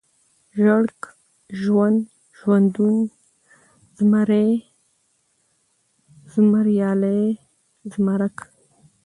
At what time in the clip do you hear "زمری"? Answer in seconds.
3.97-4.49